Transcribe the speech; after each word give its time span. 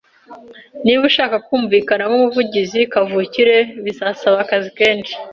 Niba 0.83 1.01
ushaka 1.09 1.35
kumvikana 1.45 2.03
nkumuvugizi 2.09 2.79
kavukire, 2.93 3.57
bizasaba 3.83 4.37
akazi 4.45 4.69
kenshi. 4.77 5.13